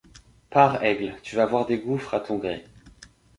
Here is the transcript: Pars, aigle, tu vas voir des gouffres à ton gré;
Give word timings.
Pars, 0.49 0.77
aigle, 0.83 1.13
tu 1.21 1.35
vas 1.35 1.45
voir 1.45 1.67
des 1.67 1.77
gouffres 1.77 2.15
à 2.15 2.21
ton 2.21 2.37
gré; 2.39 2.65